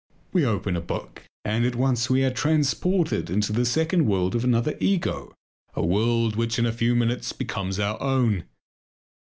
[0.33, 4.43] We open a book and at once we are transported into the second world of
[4.43, 5.31] another ego,
[5.75, 8.45] a world which in a few minutes becomes our own.